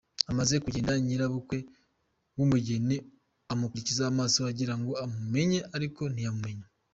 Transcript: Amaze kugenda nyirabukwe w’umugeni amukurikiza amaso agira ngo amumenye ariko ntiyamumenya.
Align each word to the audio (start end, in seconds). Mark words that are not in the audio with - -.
Amaze 0.31 0.55
kugenda 0.63 0.91
nyirabukwe 1.05 1.57
w’umugeni 2.37 2.97
amukurikiza 3.51 4.03
amaso 4.11 4.39
agira 4.51 4.73
ngo 4.79 4.91
amumenye 5.03 5.59
ariko 5.77 6.01
ntiyamumenya. 6.13 6.67